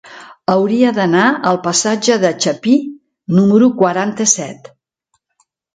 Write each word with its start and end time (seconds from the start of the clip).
Hauria 0.53 0.93
d'anar 0.99 1.25
al 1.51 1.59
passatge 1.67 2.17
de 2.25 2.33
Chapí 2.47 2.75
número 3.41 3.73
quaranta-set. 3.83 4.77